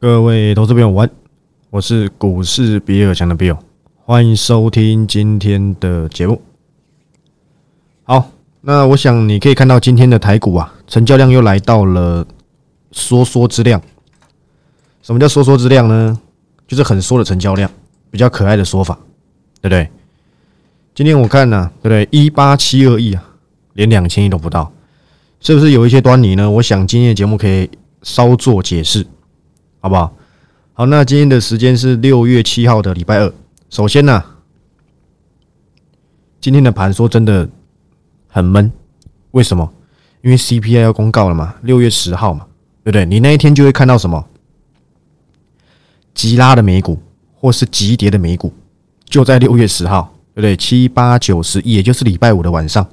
[0.00, 1.10] 各位投资朋友，晚，
[1.70, 3.58] 我是股市比尔强的 Bill，
[4.04, 6.40] 欢迎收听今天的节目。
[8.04, 8.30] 好，
[8.60, 12.24] 那我想你可以看到今天的台股啊，成交量又来到了
[12.92, 13.82] 缩缩之量。
[15.02, 16.16] 什么叫缩缩之量呢？
[16.68, 17.68] 就是很缩的成交量，
[18.08, 18.96] 比较可爱的说法，
[19.60, 19.90] 对不对？
[20.94, 22.08] 今天我看呢，对不对？
[22.12, 23.30] 一八七二亿啊，
[23.72, 24.72] 连两千亿都不到，
[25.40, 26.48] 是不是有一些端倪呢？
[26.48, 27.68] 我想今天的节目可以
[28.04, 29.04] 稍作解释，
[29.88, 30.14] 好不好？
[30.74, 33.32] 好，那今天的时间是六月七号的礼拜二。
[33.70, 34.22] 首先呢，
[36.42, 37.48] 今天的盘说真的
[38.26, 38.70] 很闷，
[39.30, 39.72] 为什么？
[40.20, 42.46] 因为 CPI 要公告了嘛，六月十号嘛，
[42.84, 43.06] 对不对？
[43.06, 44.22] 你那一天就会看到什么？
[46.12, 47.00] 急拉的美股，
[47.34, 48.52] 或是急跌的美股，
[49.06, 50.54] 就在六月十号，对不对？
[50.54, 52.86] 七八九十，也就是礼拜五的晚上，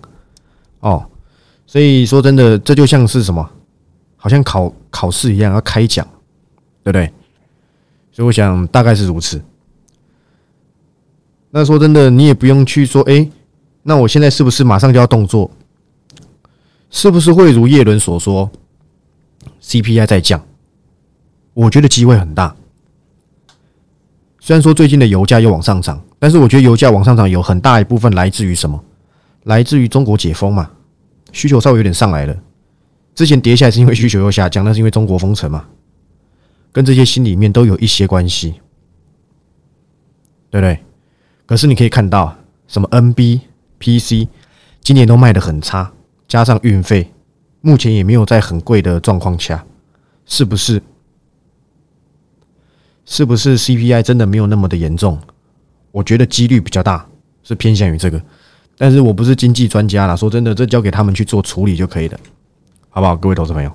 [0.80, 1.06] 哦，
[1.68, 3.50] 所以说真的，这就像是什么，
[4.16, 6.08] 好像考考试一样要开讲，
[6.86, 7.12] 对不对？
[8.12, 9.42] 所以我想大概是如此。
[11.50, 13.28] 那说真的，你也不用去说，哎，
[13.82, 15.50] 那我现在是不是马上就要动作？
[16.92, 18.52] 是不是会如叶伦所说
[19.64, 20.46] ，CPI 在降？
[21.56, 22.56] 我觉得机会很大。
[24.40, 28.80] 虽然说最近的油价又往上涨，但是我觉得油价往上涨有很大一部分来自于什么？
[29.46, 30.70] 来自于中国解封嘛，
[31.32, 32.38] 需求稍微有点上来了。
[33.16, 35.66] 之前跌下来是因为需求又下降，那是因为中国封城嘛，
[36.76, 38.56] 跟这些心里面都有一些关系，
[40.50, 40.78] 对不对？
[41.46, 42.36] 可是你可以看到，
[42.68, 43.40] 什么 NB、
[43.80, 44.28] PC
[44.82, 45.90] 今年都卖的很差，
[46.28, 47.10] 加上运费，
[47.62, 49.66] 目前也没有在很贵的状况下，
[50.26, 50.84] 是不是？
[53.06, 55.18] 是不是 CPI 真的没有那么的严重？
[55.94, 57.08] 我觉得几率比较大，
[57.42, 58.22] 是偏向于这个。
[58.78, 62.20] 但是我不是经济专家啦，说真的，这交给他们去做处理就可以了，
[62.90, 63.16] 好不好？
[63.16, 63.72] 各位投资朋友，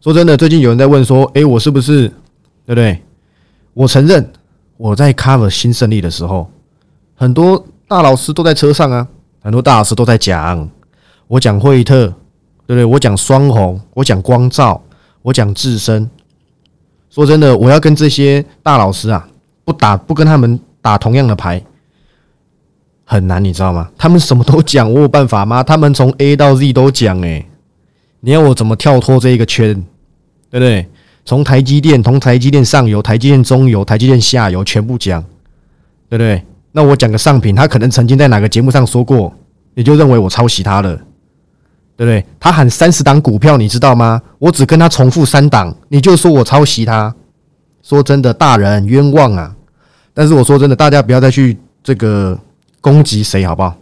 [0.00, 2.08] 说真的，最近有人在问说，诶，我是不是
[2.64, 3.02] 对不对？
[3.74, 4.30] 我承认
[4.76, 6.48] 我在 cover 新胜利的时候，
[7.16, 9.06] 很多大老师都在车上啊，
[9.42, 10.68] 很多大老师都在讲，
[11.26, 12.06] 我讲惠特，
[12.66, 12.84] 对不对？
[12.84, 14.80] 我讲双红，我讲光照，
[15.22, 16.08] 我讲自身。
[17.10, 19.28] 说真的，我要跟这些大老师啊，
[19.64, 21.60] 不打不跟他们打同样的牌，
[23.04, 23.90] 很难，你知道吗？
[23.98, 25.62] 他们什么都讲，我有办法吗？
[25.62, 27.44] 他们从 A 到 Z 都讲，诶，
[28.20, 29.74] 你要我怎么跳脱这一个圈，
[30.50, 30.86] 对不对？
[31.24, 35.22] 从台积电，从台积电上游、台积电中游、台积电下游全部讲，
[36.08, 36.42] 对不对？
[36.72, 39.34] 那我讲个上品，他可能曾经在哪个节目上说过，
[39.74, 40.98] 你就认为我抄袭他了。
[41.96, 42.24] 对不对？
[42.38, 44.22] 他喊三十档股票，你知道吗？
[44.38, 47.12] 我只跟他重复三档，你就说我抄袭他。
[47.82, 49.52] 说真的，大人冤枉啊！
[50.14, 52.38] 但是我说真的，大家不要再去这个
[52.80, 53.76] 攻击谁，好不好？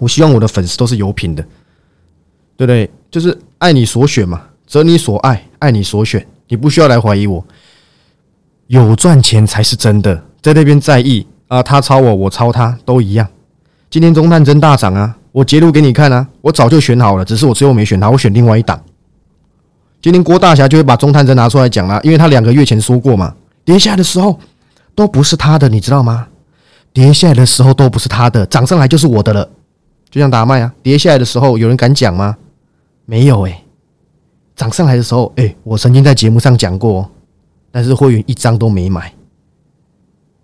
[0.00, 1.42] 我希望我的粉丝都是有品的，
[2.56, 2.90] 对不对？
[3.10, 7.44] 就是爱你所选嘛，择你所爱，爱你所选，你不需要来怀疑我。
[8.68, 13.26] 有赚钱才是真的，在那边在意啊，他抄我，我抄他，都一样。
[13.90, 15.16] 今天中探真大涨啊！
[15.32, 16.26] 我截图给你看啊！
[16.40, 18.80] 我早就选好了，只是我最后没选他，我选另外一档。
[20.00, 23.34] 今天郭大侠就会把中探针拿出来讲了，因为他两个月前说过嘛，
[23.64, 24.38] 跌下来的时候
[24.94, 26.28] 都不是他的，你知道吗？
[26.92, 29.48] 跌下来的时候都不是他的，涨上来就是我的了。
[30.08, 32.36] 就像打麦啊，跌下来的时候有人敢讲吗？
[33.10, 33.64] 没有诶。
[34.54, 37.10] 涨上来的时候，诶，我曾经在节目上讲过，
[37.72, 39.12] 但是会员一张都没买，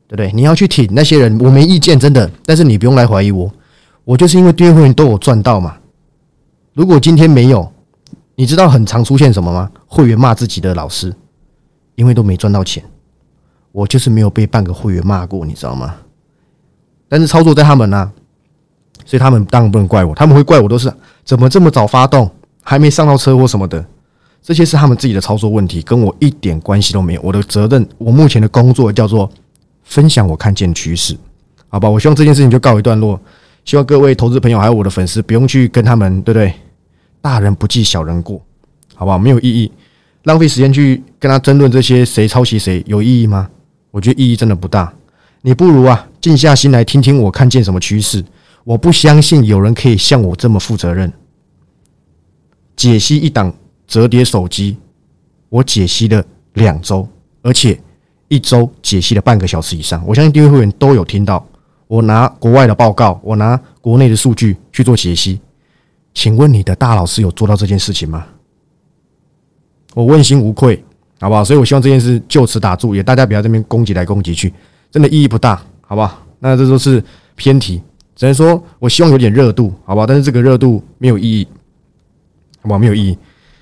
[0.09, 0.32] 对不对？
[0.32, 3.49] 你要去挺那些人，我没意见，真的，但是你不用来怀疑我。
[4.03, 5.76] 我就是因为订阅会员都有赚到嘛。
[6.72, 7.71] 如果今天没有，
[8.34, 9.71] 你知道很常出现什么吗？
[9.87, 11.15] 会员骂自己的老师，
[11.94, 12.82] 因为都没赚到钱。
[13.71, 15.94] 我就是没有被半个会员骂过，你知道吗？
[17.09, 18.10] 但是操作在他们呢，
[19.05, 20.12] 所以他们当然不能怪我。
[20.16, 20.93] 他们会怪我都是
[21.25, 22.28] 怎么这么早发动，
[22.69, 23.87] 还没上到车或什么的，
[24.43, 27.21] 这些是他们自己的操作问题，跟我一点关系都没有。
[27.22, 29.31] 我的责任，我目前的工作叫做
[29.84, 31.16] 分享我看见趋势，
[31.69, 31.88] 好吧？
[31.88, 33.21] 我希望这件事情就告一段落。
[33.65, 36.53] 希望各位投资朋友还有我的粉丝不用去跟他们，对不对？
[37.21, 38.43] 大人不计小人过，
[38.97, 39.16] 好不好？
[39.16, 39.71] 没有意义，
[40.25, 43.49] 浪费时间去跟他争论这些谁抄袭谁有意义吗？
[43.93, 44.93] 我觉得意义真的不大。
[45.43, 48.25] 你不如啊，静下心来听听我看见什么趋势。
[48.64, 51.12] 我不相信有人可以像我这么负责任。
[52.76, 53.52] 解析一档
[53.87, 54.76] 折叠手机，
[55.49, 56.23] 我解析了
[56.55, 57.08] 两周，
[57.43, 57.81] 而且
[58.28, 60.05] 一周解析了半个小时以上。
[60.06, 61.44] 我相信订阅会员都有听到。
[61.88, 65.40] 我拿国外的报告，我拿国内的数据去做解析，
[66.12, 68.26] 请问你的大老师有做到这件事情吗？
[69.94, 70.84] 我问心无愧，
[71.20, 71.44] 好不好？
[71.44, 74.52] 所以我希望这件事就此打住，也大家不要这边攻击来攻击去，
[74.90, 76.20] 真的意义不大，好不好？
[76.40, 77.02] 那这都是
[77.37, 77.81] 偏题，
[78.17, 80.06] 只能说我希望有点热度，好不好？
[80.06, 81.46] 但是这个热度没有意义，
[82.67, 82.79] 好不好？
[82.79, 83.17] 没有意义。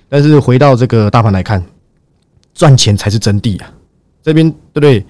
[0.08, 1.62] 但是回到这个大盘来看，
[2.54, 3.70] 赚钱才是真谛啊！
[4.22, 5.04] 这边对不对？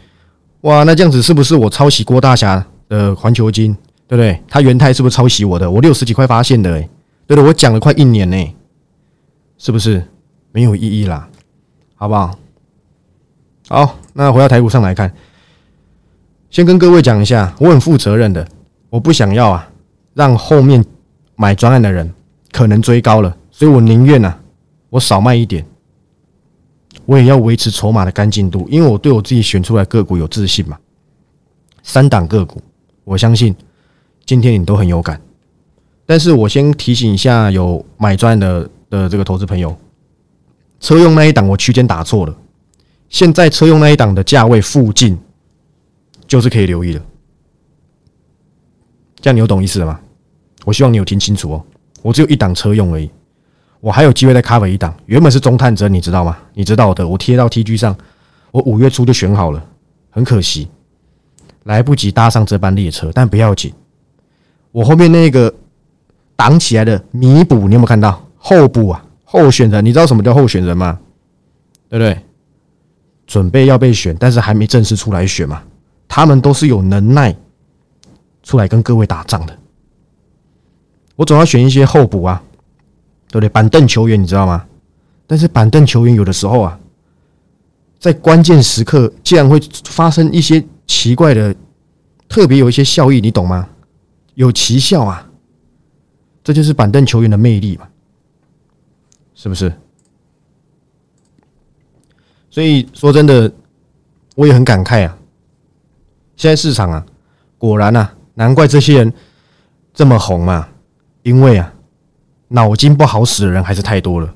[0.62, 3.72] 哇，那这样子是不是我抄袭郭大侠的环球金？
[4.08, 4.42] 对不对？
[4.48, 5.70] 他元泰是不是抄袭我的？
[5.70, 6.88] 我六十几块发现的，哎，
[7.26, 8.54] 对对，我讲了快一年呢，
[9.56, 10.02] 是不是
[10.52, 11.28] 没有意义啦？
[11.94, 12.36] 好不好？
[13.68, 15.12] 好，那回到台股上来看，
[16.50, 18.46] 先跟各位讲一下，我很负责任的，
[18.90, 19.68] 我不想要啊，
[20.14, 20.84] 让后面
[21.36, 22.12] 买专案的人
[22.52, 24.36] 可能追高了，所以我宁愿呢，
[24.90, 25.64] 我少卖一点，
[27.06, 30.76] 我也要维持筹码的干净度，因为我对我自己选出来个股有自信嘛。
[31.84, 32.60] 三档个股，
[33.04, 33.54] 我相信
[34.26, 35.20] 今天你都很有感，
[36.04, 39.76] 但是我先提醒一下有买专的的这个投资朋友，
[40.80, 42.36] 车用那一档我区间打错了。
[43.08, 45.16] 现在车用那一档的价位附近，
[46.26, 47.00] 就是可以留意的。
[49.20, 50.00] 这样你有懂意思了吗？
[50.64, 51.64] 我希望你有听清楚哦。
[52.02, 53.08] 我只有一档车用而已，
[53.84, 54.94] 我还有机会再 cover 一档。
[55.04, 56.38] 原本是中探针，你知道吗？
[56.54, 57.94] 你知道的，我贴到 TG 上，
[58.50, 59.62] 我五月初就选好了，
[60.08, 60.66] 很可惜，
[61.64, 63.10] 来不及搭上这班列车。
[63.12, 63.70] 但不要紧，
[64.72, 65.54] 我后面那个
[66.34, 68.26] 挡起来的弥补，你有没有看到？
[68.38, 70.98] 候补啊，候选人，你知道什么叫候选人吗？
[71.90, 72.18] 对不对？
[73.26, 75.62] 准备要被选，但是还没正式出来选嘛？
[76.08, 77.36] 他们都是有能耐
[78.42, 79.54] 出来跟各位打仗的。
[81.16, 82.42] 我总要选一些候补啊，
[83.34, 83.48] 对不对？
[83.48, 84.64] 板凳球员你知道吗？
[85.26, 86.78] 但是板凳球员有的时候啊，
[87.98, 91.52] 在关键时刻竟然会发生一些奇怪的，
[92.28, 93.68] 特别有一些效益，你懂吗？
[94.34, 95.28] 有奇效啊！
[96.44, 97.88] 这就是板凳球员的魅力嘛？
[99.34, 99.72] 是不是？
[102.50, 103.52] 所以说真的，
[104.36, 105.18] 我也很感慨啊！
[106.36, 107.04] 现在市场啊，
[107.58, 109.12] 果然啊，难怪这些人
[109.92, 110.68] 这么红嘛，
[111.24, 111.73] 因为啊，
[112.54, 114.26] 脑筋不好使的人还是太多了，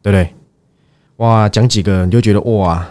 [0.00, 0.32] 对不对？
[1.16, 2.88] 哇，讲几个你就觉得哇，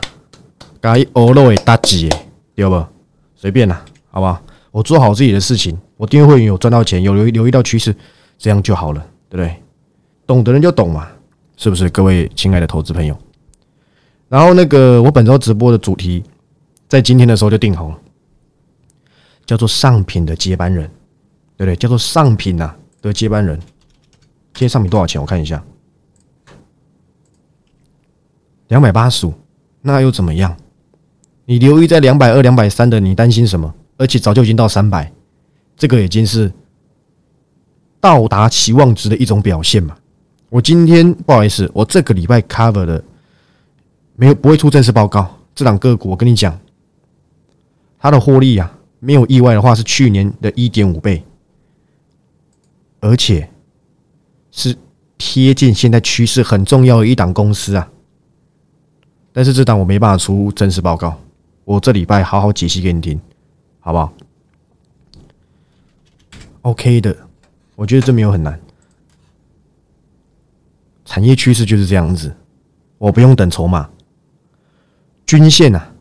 [0.81, 2.09] 该欧肉诶大吉，
[2.53, 2.85] 对不？
[3.33, 4.41] 随便啦，好不好？
[4.71, 7.95] 我做好自己的事情，我订阅会员有赚到钱，有留留意到趋势，
[8.37, 8.99] 这样就好了，
[9.29, 9.55] 对不对？
[10.27, 11.07] 懂的人就懂嘛，
[11.55, 11.89] 是不是？
[11.89, 13.17] 各位亲爱的投资朋友。
[14.27, 16.21] 然后那个我本周直播的主题，
[16.89, 17.97] 在今天的时候就定好了，
[19.45, 20.85] 叫做上品的接班人，
[21.55, 21.75] 对不对？
[21.77, 23.57] 叫做上品呐的接班人。
[24.53, 25.19] 今天上品多少钱？
[25.19, 25.63] 我看一下，
[28.67, 29.33] 两百八十五，
[29.81, 30.55] 那又怎么样？
[31.45, 33.73] 你留意在两百二、两百三的，你担心什么？
[33.97, 35.11] 而且早就已经到三百，
[35.75, 36.51] 这个已经是
[37.99, 39.97] 到达期望值的一种表现嘛。
[40.49, 43.03] 我今天不好意思，我这个礼拜 cover 的。
[44.13, 46.59] 没有不会出正式报告，这档个股我跟你讲，
[47.97, 51.23] 它的获利啊，没有意外的话是去年的一点五倍，
[52.99, 53.49] 而且
[54.51, 54.77] 是
[55.17, 57.89] 贴近现在趋势很重要的一档公司啊。
[59.33, 61.17] 但是这档我没办法出真实报告，
[61.63, 63.19] 我这礼拜好好解析给你听，
[63.79, 64.13] 好不好
[66.63, 67.15] ？OK 的，
[67.75, 68.59] 我觉得这没有很难，
[71.05, 72.35] 产业趋势就是这样子，
[72.97, 73.89] 我不用等筹码。
[75.25, 75.93] 均线啊，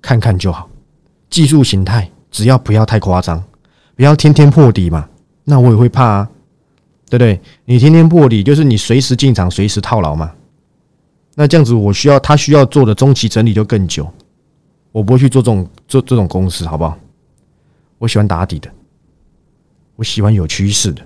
[0.00, 0.70] 看看就好。
[1.28, 3.42] 技术形态只要不要太夸张，
[3.96, 5.08] 不要天天破底嘛，
[5.42, 6.30] 那我也会怕啊，
[7.08, 7.40] 对不对？
[7.64, 10.32] 你天天破底，就是你随时进场，随时套牢嘛。
[11.34, 14.10] 那这样子，我需要他需要做的中期整理就更久。
[14.92, 16.98] 我不会去做这种做这种公司，好不好？
[17.98, 18.70] 我喜欢打底的，
[19.96, 21.02] 我喜欢有趋势的，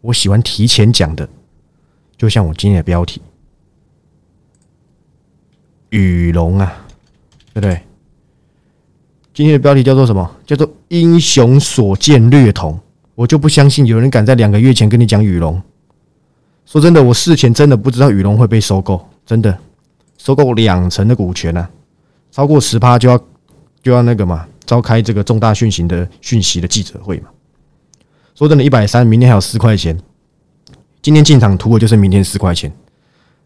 [0.00, 1.28] 我喜欢提前讲的，
[2.16, 3.22] 就像我今天的标题。
[5.90, 6.84] 羽龙啊，
[7.54, 7.80] 对不对？
[9.32, 10.36] 今天的标题叫做什么？
[10.44, 12.78] 叫做“英雄所见略同”。
[13.20, 15.60] 我就不相信有人敢在两个月前跟你讲羽龙。
[16.64, 19.58] 说真的，我事前真的不知道羽龙会被收购，真的
[20.16, 21.68] 收购两成的股权呢，
[22.32, 23.22] 超过十趴就要
[23.82, 27.28] 就要那个嘛，召开这个重大讯息的讯息的记者会嘛。
[28.34, 29.94] 说真的，一百三，明天还有四块钱，
[31.02, 32.72] 今天进场图我就是明天四块钱，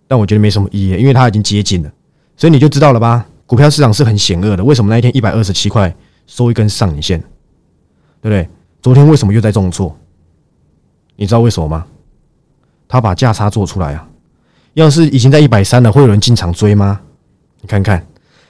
[0.06, 1.90] 但我觉得没什么意义，因为它已经接近了。
[2.36, 3.26] 所以你就知道了吧？
[3.44, 4.62] 股票市场是很险恶的。
[4.62, 5.92] 为什么那一天一百二十七块
[6.28, 7.18] 收一根上影线，
[8.22, 8.48] 对不对？
[8.84, 9.96] 昨天为什么又在重挫？
[11.16, 11.86] 你知道为什么吗？
[12.86, 14.06] 他把价差做出来啊！
[14.74, 17.00] 要是已经在一百三了，会有人进场追吗？
[17.62, 18.06] 你看看，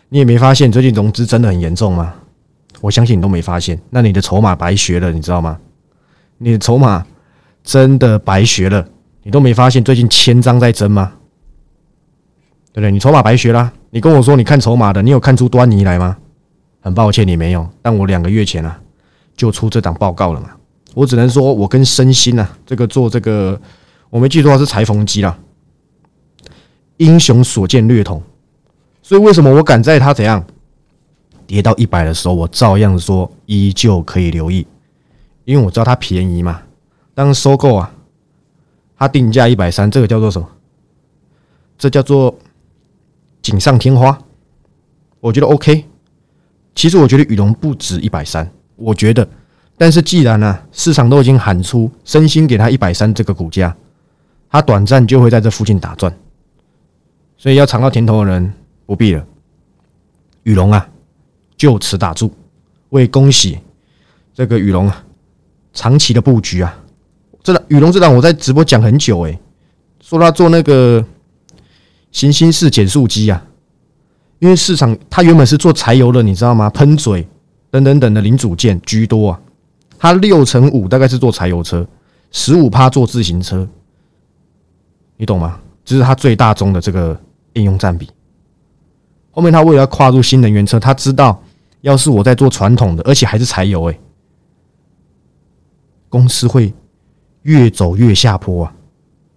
[0.09, 2.13] 你也没发现最近融资真的很严重吗？
[2.81, 5.57] 我相信你都没发现，那你的筹码白学了，你知道吗？
[6.39, 7.07] 你的筹码
[7.63, 8.85] 真的白学了，
[9.23, 11.13] 你都没发现最近千张在增吗？
[12.73, 12.91] 对不对？
[12.91, 13.73] 你筹码白学啦！
[13.91, 16.17] 你跟我说你看筹码的，你有看出端倪来吗？
[16.81, 17.71] 很抱歉，你没有。
[17.81, 18.81] 但我两个月前啊，
[19.37, 20.51] 就出这档报告了嘛。
[20.95, 23.61] 我只能说，我跟身心啊，这个做这个，
[24.11, 25.39] 我没记错是裁缝机啦。
[26.99, 28.23] 英雄所见略同，
[29.03, 30.45] 所以为什么我敢在它怎样
[31.47, 34.67] 跌到一百的时候，我照样说依旧可以留意，
[35.45, 36.63] 因为我知道它便宜嘛。
[37.13, 37.93] 当收购啊，
[38.97, 40.49] 它定价一百三，这个叫做什么？
[41.77, 42.39] 这叫做
[43.43, 44.17] 锦上添花。
[45.19, 45.85] 我觉得 OK。
[46.77, 49.27] 其实我觉得羽绒不止一百三，我觉得，
[49.77, 53.75] 但是既然呢，市场都已经喊出身心给他一百三这个股价，
[54.51, 56.13] 它短暂就会在这附近打转。
[57.37, 58.53] 所以要尝到甜头的人
[58.87, 59.25] 不必了。
[60.45, 60.89] 羽龙啊，
[61.57, 62.33] 就此打住。
[62.91, 63.59] 为恭喜
[64.33, 65.05] 这个羽龙啊，
[65.73, 66.77] 长期的布局啊。
[67.43, 69.39] 这档羽龙这档我在直播讲很久诶，
[70.01, 71.05] 说他做那个
[72.13, 73.45] 行星式减速机啊，
[74.39, 76.71] 因为市场他原本是做柴油的，你知道吗？
[76.71, 77.27] 喷嘴
[77.75, 79.41] 等等等的零组件居多啊。
[79.99, 81.85] 它六乘五大概是做柴油车，
[82.31, 83.67] 十五趴做自行车，
[85.17, 85.59] 你懂吗？
[85.85, 87.21] 这是它最大宗的这个
[87.55, 88.09] 应用占比。
[89.33, 91.43] 后面他为了要跨入新能源车，他知道
[91.81, 93.99] 要是我在做传统的，而且还是柴油，诶，
[96.09, 96.73] 公司会。
[97.43, 98.75] 越走越下坡啊！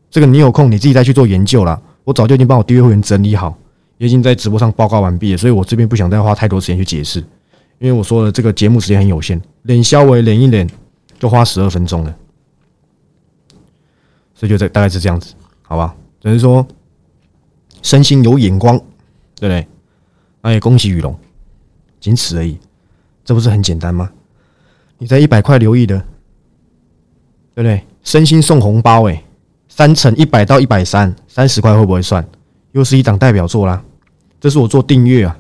[0.09, 1.77] 这个你有空你自己再去做研究了。
[2.05, 3.53] 我早就已经帮我订阅会员整理好，
[3.97, 7.21] 也已经在直播上报告完毕了，所以我这边不想再花太多时间去解释，
[7.79, 10.67] 因为我说了这个节目时间很有限，脸稍微脸一脸
[11.19, 12.15] 就花十二分钟了，
[14.33, 15.95] 所以就这大概是这样子，好吧？
[16.19, 16.65] 只能说
[17.83, 18.77] 身心有眼光，
[19.35, 19.67] 对不对？
[20.41, 21.17] 那也恭喜雨龙，
[21.99, 22.57] 仅此而已，
[23.23, 24.11] 这不是很简单吗？
[24.97, 25.99] 你在一百块留意的，
[27.53, 27.83] 对不对？
[28.03, 29.23] 身心送红包诶，
[29.67, 32.27] 三乘一百到一百三，三十块会不会算？
[32.71, 33.83] 又是一档代表作啦。
[34.39, 35.37] 这是我做订阅啊，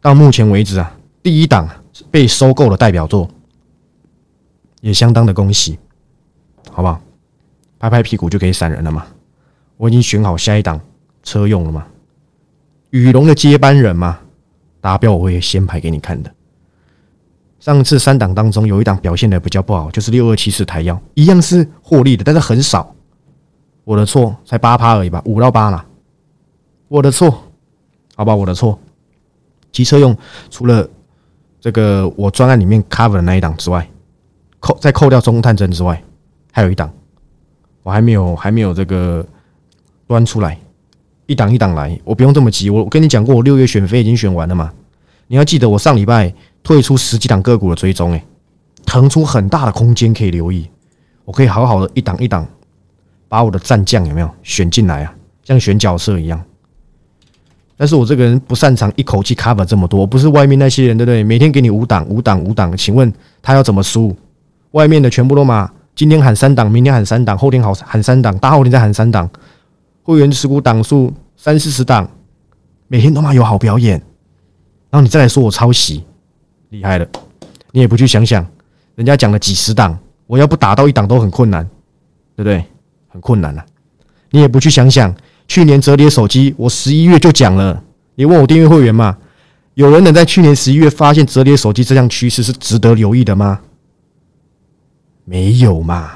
[0.00, 1.66] 到目前为止啊，第一档
[2.10, 3.26] 被收购的代表作，
[4.82, 5.78] 也相当的恭喜，
[6.70, 7.00] 好不好？
[7.78, 9.06] 拍拍屁股就可以闪人了嘛。
[9.78, 10.78] 我已经选好下一档
[11.22, 11.86] 车用了嘛。
[12.90, 14.20] 羽龙的接班人嘛，
[14.82, 16.30] 达标我会先排给你看的。
[17.58, 22.94] 上次三档当中有一档表现的比较不好，就是六二七四台药，一样是获利的，但是很少。
[23.84, 25.86] 我的错，才八趴而已吧，五到八啦。
[26.88, 27.50] 我的错，
[28.14, 28.78] 好吧，我的错。
[29.72, 30.14] 机车用
[30.50, 30.86] 除了
[31.64, 33.88] 这个我专案里面 cover 的那一档之外，
[34.60, 35.98] 扣再扣掉中探针之外，
[36.52, 36.92] 还有一档，
[37.82, 39.24] 我还没有还没有这个
[40.06, 40.58] 端出来，
[41.24, 42.68] 一档一档来，我不用这么急。
[42.68, 44.70] 我我跟你讲过，我六月选飞已经选完了嘛，
[45.26, 46.34] 你要记得我上礼拜。
[46.62, 48.24] 退出十几档个股的追踪，哎，
[48.84, 50.68] 腾出很大的空间可以留意，
[51.24, 52.46] 我可以好好的一档一档
[53.26, 55.14] 把我的战将有没有选进来啊？
[55.44, 56.42] 像选角色一样。
[57.76, 61.24] 但是我这个人不擅长一口气 cover 这么多，不是外面那些人，对不对？
[61.24, 63.12] 每天给你五档、五档、五档，请问
[63.42, 64.14] 他要怎么输？
[64.72, 69.28] 外面的全部都嘛，今天喊三档，明天喊三档，后天好喊三档，大后天再喊三档，
[70.02, 72.08] 会员持股档数三四十档，
[72.88, 73.92] 每天都嘛有好表演，
[74.90, 76.04] 然后你再来说我抄袭。
[76.70, 77.06] 厉害了，
[77.72, 78.44] 你也不去想想，
[78.96, 81.64] 人家讲了几十档，我要不打到一档都很困难，
[82.36, 82.64] 对不对？
[83.08, 83.64] 很困难了。
[84.30, 85.14] 你也不去想想，
[85.46, 87.82] 去年折叠手机，我十一月就讲了。
[88.14, 89.16] 你问我订阅会员嘛？
[89.74, 93.60] 有人能在去年十一月发现折叠手机这项趋势是值得留意的吗？
[95.24, 96.10] 没有嘛？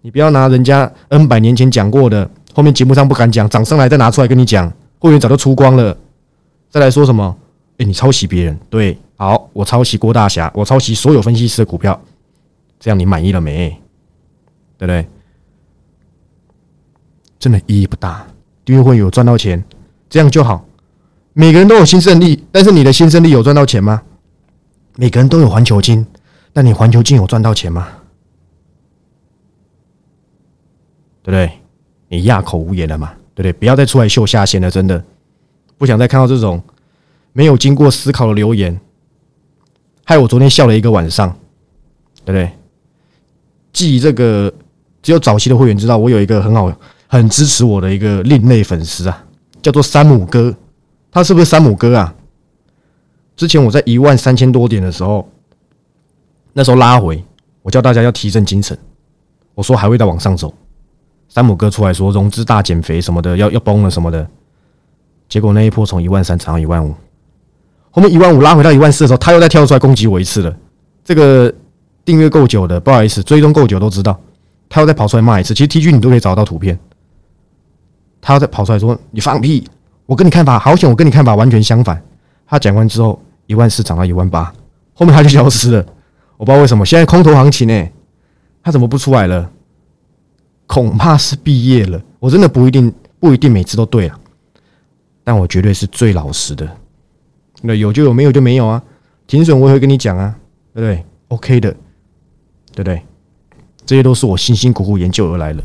[0.00, 5.96] 你不要拿人家 N 百年前讲过的，后面节目上不敢讲，涨上来再拿出来跟你讲，会员早就出光了。
[6.70, 7.36] 再来说什么？
[7.78, 8.98] 哎，你抄袭别人，对。
[9.16, 12.00] 好，我抄袭郭大侠，我抄袭所有分析师的股票，
[12.78, 13.68] 这样你满意了没？
[14.76, 15.06] 对不对？
[17.38, 18.26] 真的意义不大，
[18.68, 19.64] 订阅会有赚到钱，
[20.10, 20.62] 这样就好。
[21.32, 24.02] 每个人都有新胜利，但是你的新胜利有赚到钱吗？
[24.96, 26.06] 每个人都有环球金，
[26.52, 27.88] 但你环球金有赚到钱吗？
[31.22, 31.50] 对不对？
[32.08, 33.14] 你哑口无言了嘛？
[33.34, 33.52] 对不对？
[33.54, 35.02] 不要再出来秀下限了，真的
[35.78, 36.62] 不想再看到这种
[37.32, 38.78] 没有经过思考的留言。
[40.04, 41.34] 害我昨天笑了一个晚上，
[42.22, 42.50] 对不对？
[43.72, 44.52] 记这个
[45.00, 46.70] 只有早期的会员知道，我有一个很好、
[47.08, 49.24] 很支持我的一个另类粉丝啊，
[49.60, 50.54] 叫做山姆哥。
[51.10, 52.14] 他是不是山姆哥啊？
[53.34, 55.26] 之前我在一万三千多点的时候，
[56.52, 57.24] 那时候拉回，
[57.62, 58.78] 我叫大家要提振精神，
[59.54, 60.52] 我说还会再往上走。
[61.28, 64.28] 山姆哥出来说融资大减肥什么的，要要崩了什么的，
[65.28, 66.94] 结果那一波从一万三涨到一万五。
[67.90, 70.54] 后面一万五拉回到一万四的时候，他又再跳出来攻击我一次了。
[71.02, 71.52] 这个
[72.04, 74.18] 订阅够久的，不好意思，追踪够久都知道，
[74.68, 75.54] 他又再跑出来骂一次。
[75.54, 76.78] 其实 T G 你都可以找到图片，
[78.28, 79.66] 他要再跑出来说你放屁，
[80.04, 81.98] 我跟你看法好险，我跟你看法完全相反。
[82.46, 84.52] 他讲完之后，一万四涨到一万八，
[84.92, 85.86] 后面他就消失了。
[86.36, 87.88] 我不知道为什么，现在空头行情呢，
[88.62, 89.50] 他怎么不出来了？
[90.66, 91.98] 恐怕是毕业了。
[92.18, 94.20] 我真的不一定不一定每次都对了，
[95.24, 96.68] 但我绝对是最老实的。
[97.62, 98.82] 那有就有，没有就没有啊。
[99.26, 100.36] 停损我也会跟你讲啊，
[100.74, 101.70] 对不对？OK 的，
[102.72, 103.02] 对不对？
[103.86, 105.64] 这些都是我辛辛苦苦研究而来的，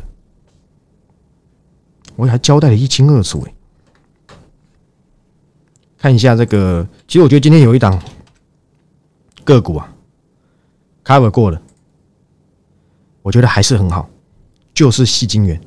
[2.16, 3.54] 我还交代的一清二楚哎。
[5.98, 7.98] 看一下这个，其实我觉得今天有一档
[9.44, 9.94] 个股啊
[11.04, 11.62] ，cover 过了，
[13.22, 14.10] 我觉得还是很好，
[14.74, 15.60] 就是细晶元。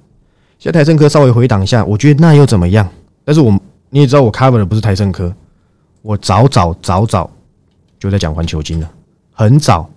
[0.58, 2.88] 现在台盛科稍微回档一下，我觉得那又怎么样？
[3.24, 3.50] 但是我
[3.90, 5.34] 你也知道，我 cover 的不是台盛科，
[6.02, 7.30] 我早早早早。
[7.98, 8.90] 就在讲环球金了，
[9.32, 9.88] 很早，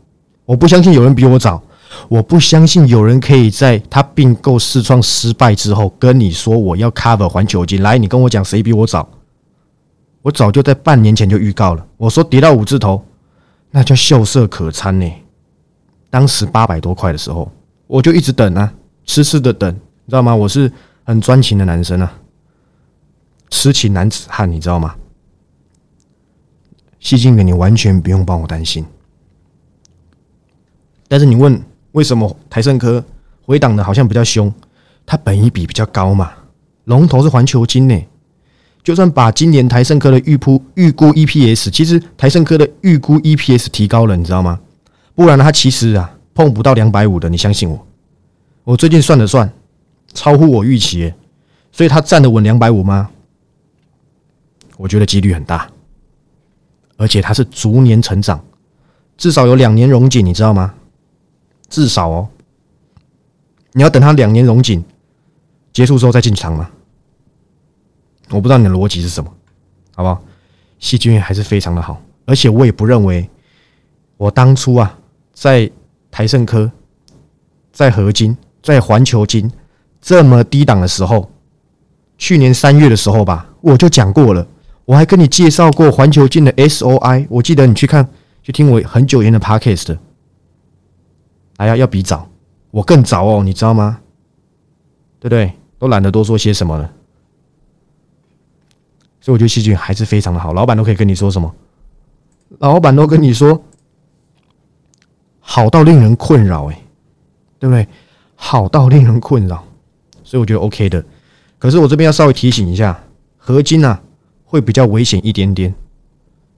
[0.46, 1.62] 我不相信有人比我早，
[2.08, 7.82] 我不相信有人可以在他并购试创失败之后跟你说我要 cover 环球金。
[7.82, 9.08] 来，你跟我讲谁比我早？
[10.22, 13.04] 我早就在半年前就预告了，我说跌到五字头，
[13.72, 15.12] 那叫秀色可餐呢。
[16.10, 17.52] 当时八百多块的时候，
[17.88, 18.74] 我就一直等啊，
[19.06, 20.36] 痴痴的等，你知道吗？
[20.36, 20.72] 我是
[21.04, 22.12] 很专情的男生啊，
[23.50, 24.96] 痴情男子汉，你知道吗？
[27.00, 28.86] 细晶元，你完全不用帮我担心。
[31.08, 31.60] 但是你问
[32.00, 33.04] 为什么台盛科
[33.46, 34.50] 回档的好像比较凶？
[35.06, 36.32] 它本一比比较高嘛，
[36.86, 38.02] 龙头是环球金呢。
[38.82, 44.58] 就算把今年台盛科的预估预估 EPS，其实台盛科的预估 EPS 提高了，你知道吗？
[45.14, 47.86] 不然它其实啊碰不到两百五的，你相信我。
[48.64, 49.52] 我最近算了算，
[50.14, 51.14] 超乎我预期，
[51.74, 53.10] 所以它站得稳两百五吗？
[54.78, 55.70] 我觉得几率很大。
[56.96, 58.42] 而且它是逐年成长，
[59.18, 60.74] 至少有两年溶解，你知道吗？
[61.70, 62.28] 至少哦，
[63.74, 64.84] 你要等它两年融景
[65.72, 66.70] 结束之后再进场吗？
[68.30, 69.32] 我不知道你的逻辑是什么，
[69.96, 70.22] 好不好？
[70.80, 73.30] 细菌还是非常的好，而且我也不认为
[74.18, 74.98] 我当初啊
[75.34, 75.70] 在
[76.10, 76.72] 台盛科、
[77.72, 79.52] 在合金、在环球金
[80.02, 81.30] 这么低档的时候，
[82.18, 84.48] 去年三月的时候吧，我就讲过了。
[84.86, 88.08] 我还跟你介绍过环球金的 SOI，我记得你去看
[88.42, 89.98] 去听我很久以前的 Podcast，
[91.60, 92.26] 哎呀，要比早，
[92.72, 94.00] 我更早哦，你知道吗？
[95.20, 95.52] 对不对？
[95.78, 96.90] 都懒得多说些什么了，
[99.20, 101.54] 所以我觉得细菌还是非常的好，老板都可以跟你说什么，
[102.60, 103.62] 老板都跟你说
[105.40, 106.82] 好到令人困扰，哎，
[107.60, 107.88] 对不对？
[108.36, 109.64] 好到令人困扰，
[110.24, 111.04] 所以我觉得 OK 的。
[111.58, 113.04] 可是我这边要稍微提醒一下，
[113.38, 114.02] 合金啊。
[114.52, 115.72] 会比较危险一点点，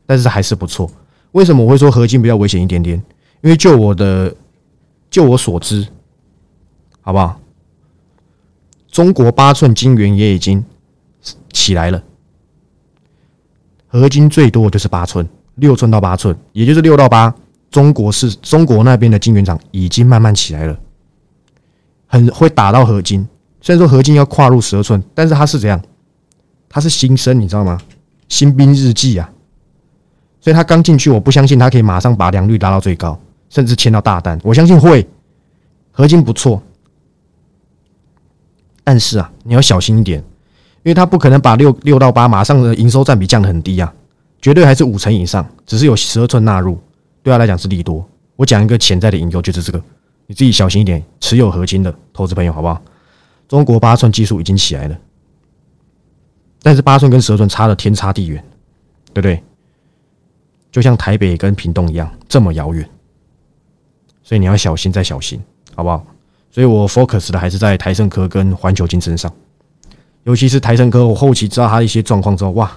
[0.05, 0.89] 但是还是不错。
[1.33, 2.95] 为什么我会说合金比较危险一点点？
[3.41, 4.33] 因为就我的，
[5.11, 5.87] 就我所知，
[7.01, 7.39] 好不好？
[8.89, 10.63] 中国八寸金元也已经
[11.53, 12.01] 起来了，
[13.87, 17.35] 合金最多就是八寸，六寸到八寸，也就是六到八。
[17.69, 20.77] 中国是中国那边的金元厂已经慢慢起来了，
[22.07, 23.25] 很会打到合金。
[23.61, 25.81] 虽然说合金要跨入十二寸，但是它是怎样？
[26.67, 27.79] 它是新生，你知道吗？
[28.27, 29.29] 新兵日记啊，
[30.39, 33.17] 所以他刚进去，我不相信他可以马上把良率达到最高，
[33.51, 34.39] 甚至签到大单。
[34.43, 35.07] 我相信会，
[35.91, 36.59] 合金不错，
[38.83, 40.19] 但是啊，你要小心一点，
[40.81, 43.93] 因为他不可能把六六到八马上的营收占比降得很低啊，
[44.41, 46.79] 绝对还是五成以上，只是有十二寸纳入，
[47.21, 48.03] 对他来讲是利多。
[48.37, 49.83] 我讲一个潜在的引诱，就是这个，
[50.25, 52.81] 你自己小心一点，持有合金的投资朋友好不好？
[53.47, 54.97] 中国八寸技术已经起来了。
[56.63, 58.41] 但是八寸跟十二寸差的天差地远，
[59.13, 59.43] 对不对？
[60.71, 62.89] 就像台北跟屏东一样这么遥远，
[64.23, 65.41] 所以你要小心再小心，
[65.75, 66.05] 好不好？
[66.49, 69.31] 所以我 focus 的还是在台盛科跟环球金身上，
[70.23, 72.71] 尤其是台盛科，我后期知道它一些状况之后，哇，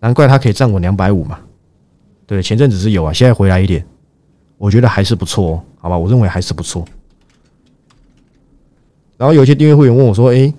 [0.00, 1.38] 难怪它可以站稳两百五嘛。
[2.26, 3.84] 对，前阵子是有啊，现在回来一点，
[4.58, 5.96] 我觉得还是不错，好吧？
[5.96, 6.84] 我认为还是不错。
[9.16, 10.52] 然后有些订阅会员问我说：“哎。”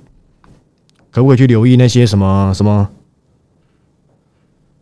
[1.12, 2.90] 可不可以去留意那些什么什么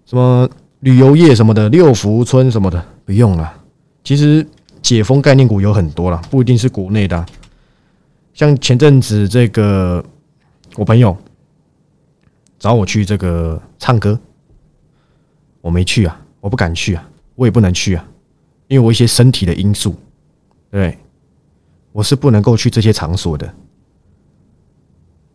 [0.03, 2.83] 什么旅游业什么的六福村什么的？
[3.05, 3.53] 不用了。
[4.03, 4.43] 其实
[4.83, 7.25] 解封概念股有很多了，不一定是国内的。
[8.33, 10.03] 像前阵子这个
[10.75, 11.15] 我朋友
[12.59, 14.19] 找我去这个唱歌，
[15.61, 18.05] 我没去啊，我不敢去啊，我也不能去啊，
[18.67, 19.95] 因为我一些身体的因素，
[20.69, 20.97] 对，
[21.91, 23.51] 我是不能够去这些场所的。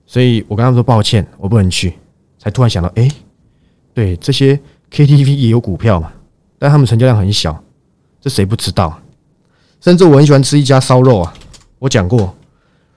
[0.04, 1.94] 所以我跟他们说抱歉，我不能去。
[2.38, 3.10] 才突然想到，哎，
[3.92, 4.58] 对，这些
[4.90, 6.12] KTV 也有股票嘛，
[6.58, 7.62] 但他们成交量很小，
[8.20, 9.00] 这谁不知道？
[9.80, 11.34] 甚至我很喜欢吃一家烧肉啊，
[11.78, 12.34] 我讲过，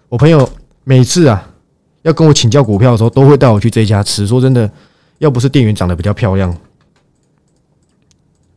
[0.09, 0.47] 我朋友
[0.83, 1.47] 每次啊
[2.01, 4.25] 要跟我请教股票的时候，都会带我去这家吃。
[4.25, 4.69] 说真的，
[5.19, 6.51] 要不是店员长得比较漂亮，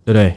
[0.04, 0.36] 对不对？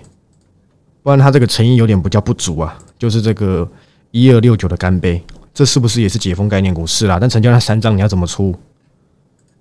[1.03, 2.77] 不然他这个诚意有点不叫不足啊。
[2.99, 3.69] 就是这个
[4.11, 5.23] 一二六九的干杯。
[5.53, 6.85] 这是不是也是解封概念股？
[6.85, 8.51] 是啦，但成交量三张，你要怎么出？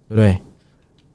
[0.09, 0.39] 对不对？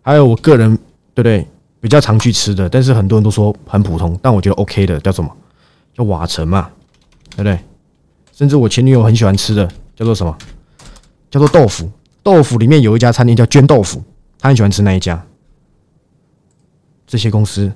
[0.02, 0.76] 还有我个人，
[1.14, 1.48] 对不对？
[1.80, 5.30] 比较常去吃的，但是很多人都说很普通，但我觉得 OK 的叫什么？
[5.94, 6.70] 叫瓦城嘛，
[7.32, 7.60] 对不对？
[8.32, 10.38] 甚至我前女友很喜欢吃的叫做什么？
[11.30, 11.90] 叫做豆腐。
[12.24, 14.04] 豆腐里面有一家餐厅叫娟豆腐，
[14.40, 15.24] 她很喜欢吃那一家。
[17.08, 17.72] 这些公司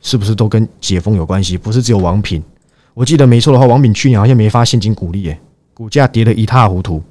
[0.00, 1.56] 是不是都跟解封有关系？
[1.56, 2.42] 不是只有王品。
[2.94, 5.40] 我记得没错的话，王品去年好像没发现金股利，耶，
[5.74, 7.02] 股价跌得一塌糊涂。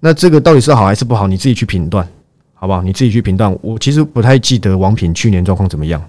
[0.00, 1.26] 那这个到底是好还是不好？
[1.26, 2.06] 你自己去评断，
[2.54, 2.82] 好不好？
[2.82, 3.56] 你自己去评断。
[3.62, 6.02] 我其实不太记得王品去年状况怎么样，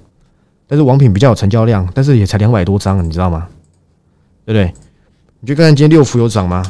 [0.67, 3.47] 但是王品比较有成交量，但是也才两百多张，你知道吗？
[4.45, 4.73] 对不对？
[5.39, 6.63] 你去看看今天六福有涨吗？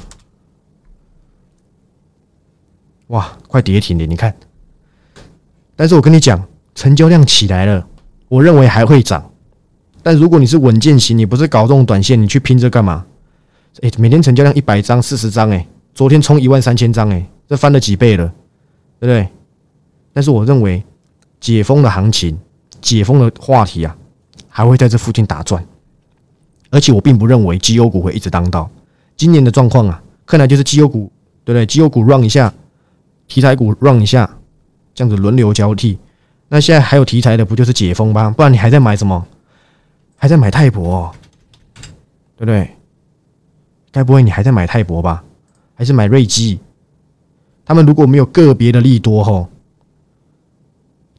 [3.07, 4.05] 哇，快跌停了！
[4.05, 4.35] 你看，
[5.75, 7.87] 但是我跟你讲，成交量起来了，
[8.27, 9.31] 我认为还会涨。
[10.03, 13.05] 但如果你是稳健型，你不是搞这种短线，你去拼这干嘛？
[13.81, 15.65] 哎，每天成交量一百张、四十张，哎。
[15.93, 18.27] 昨天冲一万三千张，哎，这翻了几倍了，
[18.99, 19.27] 对不对？
[20.13, 20.83] 但是我认为
[21.39, 22.37] 解封的行情、
[22.81, 23.97] 解封的话题啊，
[24.47, 25.65] 还会在这附近打转。
[26.69, 28.69] 而且我并不认为绩优股会一直当道。
[29.15, 31.11] 今年的状况啊，看来就是绩优股，
[31.43, 31.65] 对不对？
[31.65, 32.53] 绩优股 run 一下，
[33.27, 34.29] 题材股 run 一下，
[34.93, 35.97] 这样子轮流交替。
[36.49, 38.33] 那现在还有题材的，不就是解封吗？
[38.35, 39.25] 不然你还在买什么？
[40.15, 41.13] 还在买泰博，
[42.35, 42.69] 对不对？
[43.91, 45.23] 该不会你还在买泰博吧？
[45.73, 46.59] 还是买瑞基，
[47.65, 49.47] 他们如果没有个别的利多吼，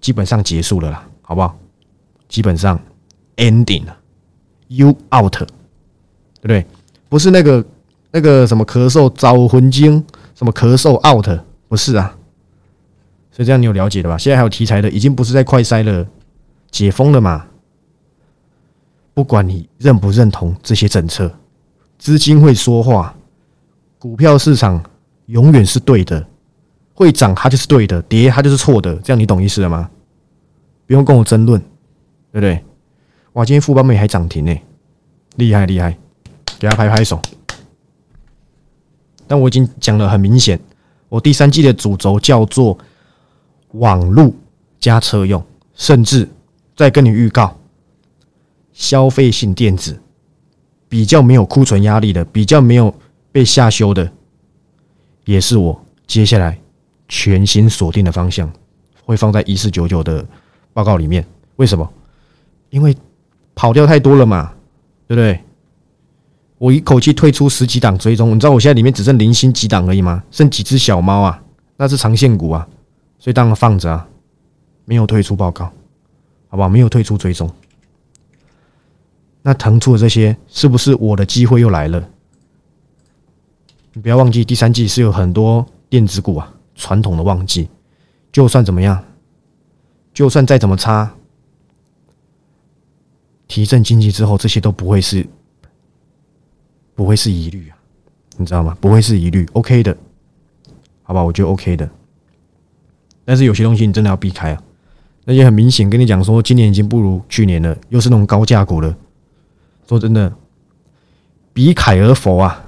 [0.01, 1.57] 基本上结束了啦，好不好？
[2.29, 2.79] 基本上
[3.37, 3.97] ending 了
[4.69, 5.47] ，you out，对
[6.43, 6.65] 不对？
[7.09, 7.65] 不是那个
[8.11, 10.05] 那个什么咳嗽招魂经，
[10.35, 12.15] 什么咳嗽 out，不是啊。
[13.31, 14.17] 所以这样你有了解的吧？
[14.19, 16.07] 现在还有题材的，已经不是在快筛了，
[16.71, 17.47] 解封了嘛？
[19.15, 21.33] 不管你认不认同这些政策，
[21.99, 23.15] 资金会说话。
[23.99, 24.81] 股票市场
[25.27, 26.25] 永远是对的，
[26.95, 29.91] 会涨它就是对的，跌它就是错的，这样你懂意思了吗？
[30.87, 31.61] 不用跟我争论，
[32.31, 32.65] 对不对？
[33.39, 34.61] 哇，今天富邦美还涨停呢，
[35.37, 35.97] 厉害厉害，
[36.59, 37.23] 给他拍拍手。
[39.29, 40.59] 但我已经讲了很明显，
[41.09, 42.77] 我第三季的主轴叫做
[43.75, 44.35] 网络
[44.81, 45.41] 加车用，
[45.75, 46.29] 甚至
[46.75, 47.57] 再跟你预告，
[48.73, 50.03] 消费性电子
[50.89, 52.93] 比较没有库存压力的，比较没有。
[53.31, 54.11] 被下修的，
[55.27, 56.59] 也是我接下来
[57.09, 58.51] 全新锁定的方向，
[59.05, 60.27] 会放在一四九九的
[60.73, 61.25] 报告里面。
[61.57, 61.89] 为什么？
[62.71, 62.97] 因为
[63.59, 64.53] 跑掉太多了嘛，
[65.09, 65.43] 对不对？
[66.59, 70.23] 我一口气退出十几档追踪，你知道我现在里面只剩零星几档而已吗？
[70.31, 71.43] 剩几只小猫啊？
[71.77, 72.69] 那是长线股啊，
[73.19, 74.07] 所以当然放着啊，
[74.85, 75.65] 没有退出报告，
[76.47, 76.69] 好不好？
[76.69, 77.51] 没有退出追踪。
[79.43, 82.09] 那腾出的这些，是不是我的机会又来了？
[83.93, 87.69] 你不要忘记，第三季是有很多电子股啊，传统的旺季。
[88.31, 89.03] 就算怎么样，
[90.15, 91.13] 就算再怎么差，
[93.49, 95.27] 提振经济之后，这些都不会是
[96.95, 97.77] 不会是疑虑啊，
[98.37, 98.77] 你知道吗？
[98.81, 99.97] 不会是疑虑，OK 的，
[101.03, 101.25] 好吧？
[101.25, 101.89] 我觉得 OK 的。
[103.25, 104.63] 但是有些东西你真的要避开啊，
[105.25, 108.97] 那些很明显跟你讲说，今年已经不如去年了，又是那种高价股了。
[109.89, 110.33] 说真的，
[111.53, 112.65] 比凯而佛啊。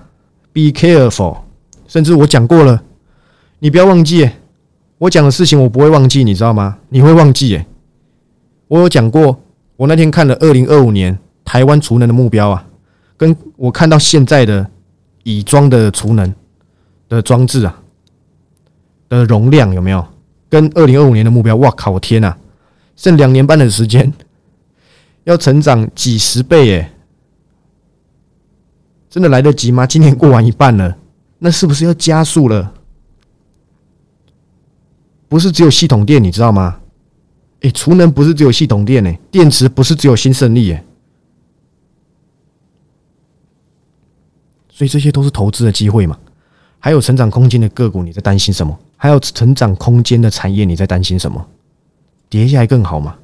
[0.53, 1.43] Be careful，
[1.87, 2.83] 甚至我讲过了，
[3.61, 4.29] 你不要忘记，
[4.99, 6.79] 我讲的事情我不会忘记，你知道吗？
[6.89, 7.55] 你会忘记？
[7.55, 7.67] 诶，
[8.67, 9.41] 我有讲过，
[9.81, 12.67] 我那天看了二零二五年台湾储能的目标啊，
[13.17, 14.71] 跟我看到现在的
[15.23, 16.35] 已装的储能
[17.09, 17.81] 的装置啊
[19.09, 20.07] 的容量有没有
[20.51, 21.57] 跟二零二五年的目标？
[21.57, 21.93] 哇靠！
[21.93, 22.37] 我天呐，
[22.95, 24.13] 剩两年半的时间，
[25.25, 26.93] 要成长几十倍耶！
[29.09, 29.87] 真的来得及吗？
[29.87, 30.95] 今年过完一半了，
[31.39, 32.75] 那是不是要加速了？
[35.27, 36.81] 不是只有系统电，你知道吗？
[37.61, 40.85] 哎，储能不是只有系统电呢，电池不是只有新胜利哎，
[44.69, 46.19] 所以这些都是投资的机会嘛。
[46.79, 48.79] 还有成长空间的个股，你在担心什么？
[48.97, 51.47] 还有成长空间的产业，你在担心什么？
[52.29, 53.17] 跌下来更好嘛？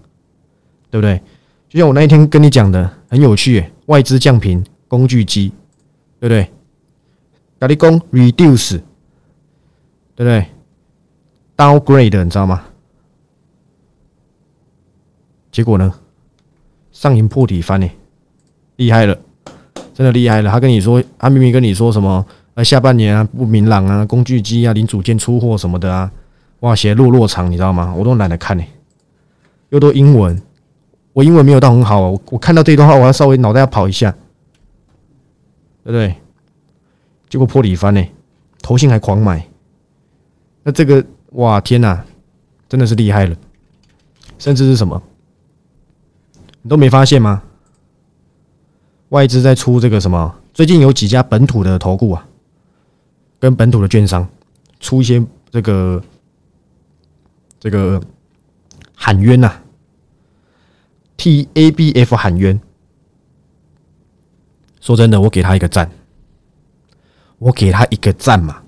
[0.90, 1.20] 对不对？
[1.68, 5.52] 就像我那一天跟你讲的，很有趣，外资降频工具机。
[6.18, 6.50] 对不对？
[7.60, 8.80] 咖喱工 reduce，
[10.14, 10.46] 对不对
[11.58, 12.64] ？downgrade，你知道吗？
[15.56, 15.90] 结果呢？
[16.92, 17.88] 上影破底翻呢，
[18.76, 19.16] 厉害了，
[19.94, 20.50] 真的厉害了。
[20.50, 22.26] 他跟你说，他明明跟你说什么？
[22.52, 26.12] 呃，下半年啊不明朗啊，工具机啊零组件出货什么的啊，
[26.60, 27.94] 哇，写落落长，你知道吗？
[27.96, 28.62] 我都懒得看呢，
[29.70, 30.38] 又都英文，
[31.14, 34.14] 我英文没有到很好，我我看到这段话，我要稍微脑袋要跑一下。
[35.84, 36.14] 对不对？
[37.30, 38.04] 结果破底翻呢，
[38.60, 39.48] 头信还狂买，
[40.64, 42.04] 那这个哇天哪，
[42.68, 43.34] 真的是厉害了！
[44.38, 45.02] 甚至是什么
[46.66, 47.44] 你都没发现吗？
[49.10, 50.34] 外资在出这个什么？
[50.52, 52.26] 最近有几家本土的投顾啊，
[53.38, 54.28] 跟本土的券商
[54.80, 56.02] 出一些这个
[57.60, 58.02] 这个
[58.96, 59.52] 喊冤呐
[61.16, 62.60] ，T A B F 喊冤。
[64.80, 65.88] 说真的，我给他一个赞，
[67.38, 68.60] 我给他一个赞嘛。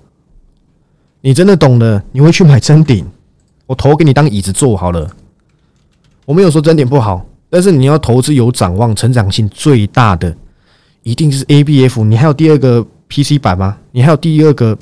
[1.20, 3.04] 你真的懂的，你会去买真顶？
[3.66, 5.10] 我头给你当椅子坐好了。
[6.26, 10.36] 我没有说真顶不好，但是你要投资有展望、成长性最大的。
[11.02, 13.78] 一定是 A B F，你还有第二个 P C 版吗？
[13.92, 14.76] 你还有第二个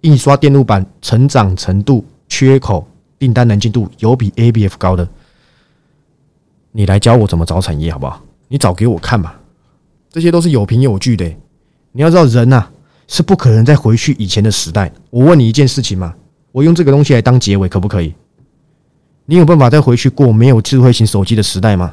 [0.00, 5.06] 印刷电路板成长程度、缺口、订单能进度有比 A B F 高的？
[6.72, 8.22] 你来教我怎么找产业好不好？
[8.48, 9.34] 你找给我看嘛！
[10.10, 11.30] 这些都是有凭有据的。
[11.92, 12.66] 你要知道，人呐
[13.08, 14.90] 是不可能再回去以前的时代。
[15.10, 16.14] 我问你一件事情嘛，
[16.52, 18.14] 我用这个东西来当结尾，可不可以？
[19.26, 21.92] 你有办法再回去过没有智慧型手机的时代吗？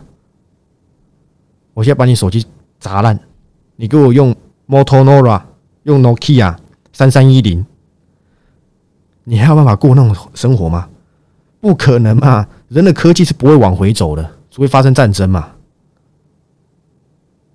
[1.73, 2.45] 我现在把你手机
[2.79, 3.19] 砸烂。
[3.75, 4.35] 你给我用
[4.67, 5.41] Motorola，
[5.83, 6.55] 用 Nokia
[6.91, 7.65] 三三一零，
[9.23, 10.89] 你还有办法过那种生活吗？
[11.59, 12.45] 不可能嘛！
[12.67, 15.51] 人的科技是不会往回走的，除非发生战争嘛。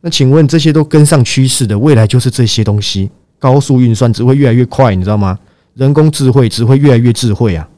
[0.00, 5.38] 那请问这些都跟上趋势的未来就是这些东西，高速运算只会越来越快，你知道吗？
[5.74, 7.68] 人工智慧只会越来越智慧啊！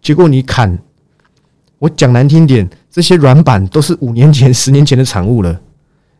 [0.00, 0.78] 结果你砍，
[1.78, 5.60] 我讲难听点，这些软板都是五年前、十年前的产物了。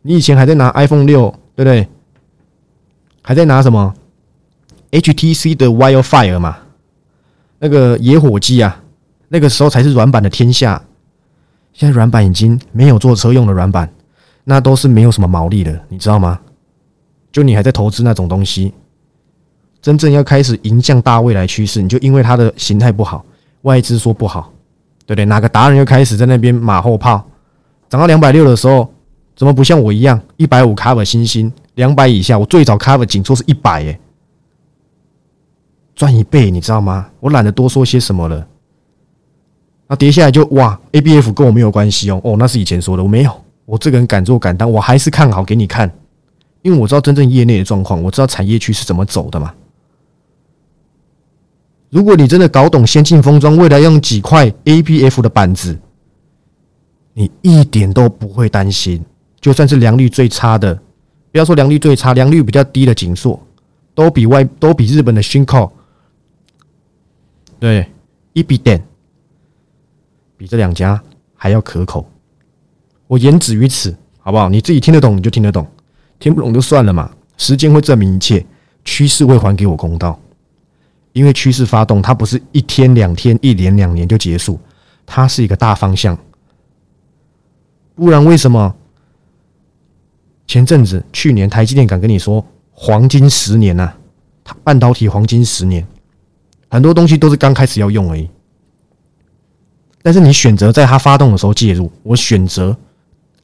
[0.03, 1.87] 你以前还在拿 iPhone 六，对不对？
[3.23, 3.95] 还在拿什么
[4.91, 6.59] HTC 的 Wildfire 嘛？
[7.61, 8.83] 那个野火机啊，
[9.29, 10.83] 那个时候才是软板的天下。
[11.73, 13.89] 现在软板已经没有坐车用的软板，
[14.43, 16.41] 那都是没有什么毛利的，你知道吗？
[17.31, 18.75] 就你还在投资那种东西，
[19.81, 23.25] 真正要开始迎向大未来趋势，你就因为它的形态不好，
[23.63, 24.53] 外资说不好，
[25.07, 25.25] 对不对？
[25.25, 27.25] 哪个达人又开始在那边马后炮，
[27.89, 28.91] 涨到两百六的时候？
[29.37, 32.39] 怎么不像我一样一百五 cover 星星两百以下？
[32.39, 33.99] 我最早 cover 紧缩是一百耶，
[35.97, 37.09] 赚一倍，你知道吗？
[37.19, 38.47] 我懒得多说些什么了。
[39.89, 42.21] 那跌下来就哇，A B F 跟我没有关系哦。
[42.23, 43.45] 哦，那是以前说的，我没有。
[43.65, 45.91] 我这个人敢做敢当，我还是看好给你看，
[46.63, 49.53] 因为我知道真正业内的状况，我知道产业区是怎么走的嘛。
[51.95, 55.79] 如果你真的搞懂先进封装，未来用几块 A B F 的板子，
[57.13, 59.01] 你一点都不会担心。
[59.41, 60.75] 就算是良率最差的，
[61.31, 63.41] 不要说良率最差，良率比较低的紧缩，
[63.95, 65.73] 都比外都比日本的新靠，
[67.61, 67.89] 对，
[68.33, 68.85] 一比点，
[70.37, 71.01] 比这两家
[71.37, 72.11] 还要可口。
[73.07, 74.49] 我言止于此，好不好？
[74.49, 75.65] 你自己听得懂你就听得懂，
[76.19, 77.09] 听不懂就算了嘛。
[77.37, 78.45] 时间会证明一切，
[78.85, 80.19] 趋势会还给我公道。
[81.15, 84.61] 因为趋势发动，它不是一天两天、一年两年就结束，
[85.07, 86.19] 它是一个大方向。
[87.95, 88.75] 不然为什么？
[90.47, 93.91] 前阵子，去年台积电敢跟你说黄金十年呐，
[94.43, 95.87] 它半导体黄金十年，
[96.69, 98.29] 很多东西都是刚开始要用而已。
[100.03, 102.77] 但是你选择在它发动的时候介入，我选择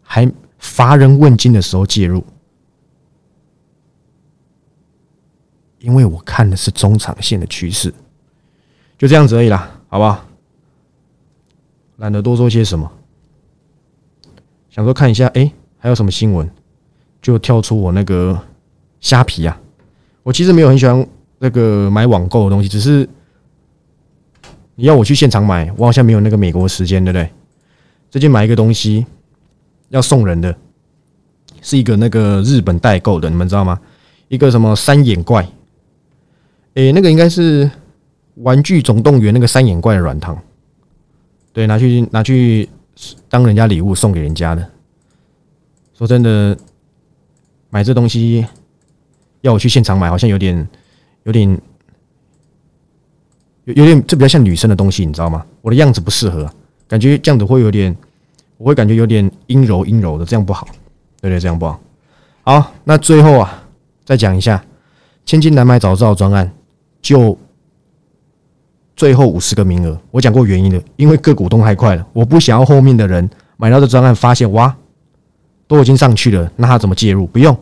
[0.03, 2.23] 还乏人问津的时候介入，
[5.81, 7.93] 因为我看的是中长线的趋势，
[8.99, 10.25] 就这样子而已啦，好不好？
[11.97, 12.91] 懒得多说些什么，
[14.71, 16.49] 想说看一下，哎，还有什么新闻？
[17.21, 18.41] 就跳出我那个
[19.01, 19.61] 虾皮啊！
[20.23, 21.07] 我其实没有很喜欢
[21.39, 23.07] 那个买网购的东西，只是
[24.75, 27.31] 你要我去现场买，我好像没有那个美国时间，对不对？
[28.11, 29.05] 最近买一个东西
[29.91, 30.57] 要送人的，
[31.61, 33.79] 是一个那个日本代购的，你们知道吗？
[34.29, 35.47] 一个什么三眼怪？
[36.75, 37.67] 诶，那个应该是
[38.37, 40.37] 《玩具总动员》那个三眼怪的软糖，
[41.53, 42.69] 对，拿去拿去
[43.29, 44.71] 当人家礼物送给人家的。
[45.95, 46.57] 说真的。
[47.73, 48.45] 买这东西
[49.43, 50.69] 要我去现场买，好像有点、
[51.23, 51.49] 有点、
[53.63, 55.47] 有有点，这比较像女生的东西，你知道吗？
[55.63, 56.53] 我的样子不适合，
[56.89, 57.97] 感觉这样子会有点，
[58.57, 60.67] 我会感觉有点阴柔阴柔的，这样不好，
[61.21, 61.81] 对对，这样不好。
[62.43, 63.63] 好，那最后啊，
[64.05, 64.61] 再讲一下
[65.25, 66.53] 千金难买早知道专案，
[67.01, 67.37] 就
[68.97, 69.99] 最后五十个名额。
[70.11, 74.75] 我讲过原因的，因为各股东太快了，我不想要后面的人买到这专案发现哇。
[75.71, 77.25] 都已经上去了，那他怎么介入？
[77.29, 77.57] 不用，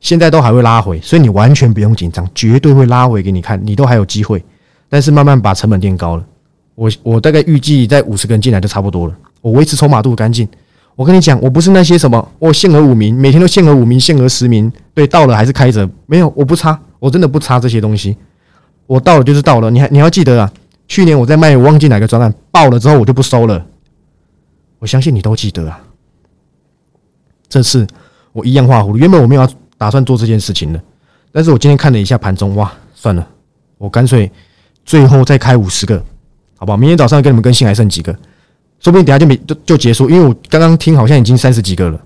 [0.00, 4.42] 现在都还会拉回，所以你完全不用紧张，绝对会拉回给你看，你都还有机会。
[4.88, 6.24] 但是慢慢把成本垫高了，
[6.74, 9.14] 我我大概预计在五十个人进来就差不多了。
[9.42, 10.48] 我维持筹码度干净。
[10.96, 18.16] 我跟你讲，我不是那些什么，我限额五名，每天都限额五名，限额十名，对，到了还是开着，没有，我不差，我真的不差这些东西。
[18.90, 20.52] 我到了就是到了，你还你要记得啊，
[20.88, 23.64] 去年我在卖，我忘记哪个专案爆了之后我就不收了。
[24.80, 25.80] 我相信你都记得啊。
[27.48, 27.86] 这次
[28.32, 28.98] 我一样画葫芦。
[28.98, 29.48] 原本我没有
[29.78, 30.82] 打算做这件事情的，
[31.30, 33.24] 但是我今天看了一下盘中，哇，算了，
[33.78, 34.28] 我干脆
[34.84, 35.96] 最后再开五十个，
[36.56, 36.76] 好不好？
[36.76, 38.12] 明天早上跟你们更新还剩几个，
[38.80, 42.00] 说不定等下就没就就结束，因为我刚刚听好像已经三十几个了，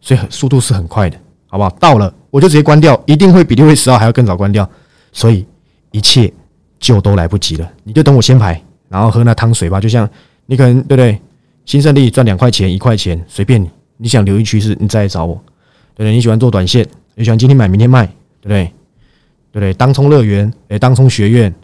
[0.00, 1.70] 所以速度是很快的，好不好？
[1.78, 4.68] 到了我就直接关掉，一定会比六月十号还要更早关掉，
[5.12, 5.46] 所以
[5.92, 6.32] 一切
[6.80, 7.72] 就都来不及了。
[7.84, 9.80] 你就等我先排，然后喝那汤水吧。
[9.80, 10.08] 就像
[10.46, 11.20] 你可能对不对？
[11.64, 15.34] 新胜利赚两块钱一块钱随便你，你想留意趋势你再来找我，
[15.94, 16.12] 对不对？
[16.12, 18.04] 你喜欢做短线，你喜欢今天买明天卖，
[18.40, 18.64] 对不对？
[18.64, 18.72] 对
[19.52, 19.72] 不对？
[19.74, 21.54] 当冲乐园，哎，当冲学院，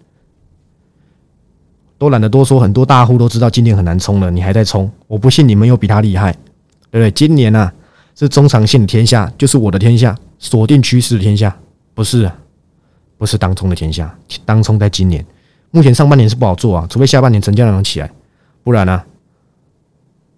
[1.98, 6.30] 都懒得多说，很多大户都知道今年很难冲了，你还在冲，我不信你们有比他厉害，
[6.92, 7.10] 对不对？
[7.10, 7.72] 今年啊
[8.14, 11.58] 是中长线的天下，就是我的天下，锁定趋势的天下，
[11.92, 12.30] 不是，
[13.18, 15.24] 不是当冲的天下，当冲在今年，
[15.72, 18.10] 目前上半年是不好做啊，除非下半年成交量能起来，
[18.62, 19.02] 不然呢，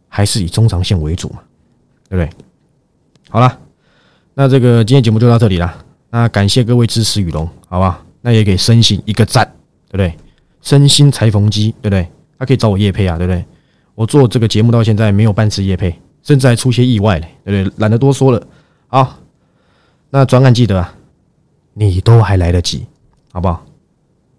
[0.08, 1.40] 还是以中长线为主嘛，
[2.08, 2.36] 对不对？
[3.28, 3.58] 好了，
[4.34, 8.02] 那这个今天节目就到这里了，那感谢各位支持雨龙，好吧？
[8.22, 9.44] 那也给身心一个赞，
[9.88, 10.16] 对不对？
[10.62, 12.08] 身心裁缝机，对不对？
[12.38, 13.44] 他可以找我叶配啊，对不对？
[13.94, 17.74] 我做这个节目到现在没有半次叶配，甚至还出些意外嘞，对不对？
[17.78, 18.46] 懒得多说了。
[18.88, 19.18] 好，
[20.10, 20.94] 那转感记得啊，
[21.74, 22.86] 你都还来得及，
[23.32, 23.64] 好不好？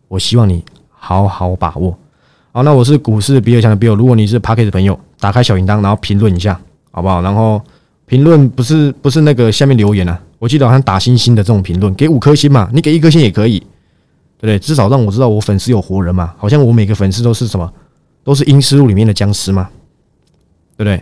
[0.07, 1.97] 我希望你好好把握。
[2.51, 6.59] 好，那我是股市比尔强的比尔，如果你是 p a r k e 的朋友，打开小铃铛，然后评论一下，
[6.91, 7.21] 好不好？
[7.21, 7.61] 然后
[8.05, 13.63] 评论不是不是那个下面留言啊，我记得好像打星星的这种评论，给五颗星嘛，你给一颗星也可以。
[14.43, 14.57] 对不对？
[14.57, 17.73] 至少让我知道我粉丝有活人嘛，好像我每个粉丝都是什么，
[18.23, 19.69] 都是阴尸路里面的僵尸嘛，
[20.75, 20.99] 对不对？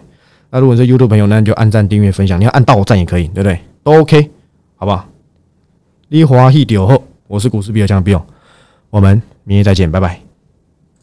[0.49, 3.57] 那如果是 YouTube 朋友，那你就按赞、订阅、分享，你要按到赞也可以，对不对？
[3.81, 4.29] 都 OK，
[4.75, 5.07] 好不好？
[6.11, 8.21] 你欢喜就好，我是股市比尔强的比尔，
[8.89, 10.28] 我们明天再见，拜拜。